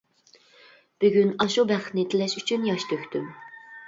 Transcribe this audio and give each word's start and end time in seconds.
بۈگۈن 1.03 1.29
ئاشۇ 1.45 1.65
بەختىنى 1.71 2.05
تىلەش 2.13 2.33
ئۈچۈن 2.39 2.65
ياش 2.71 2.87
تۆكتۈم. 2.93 3.29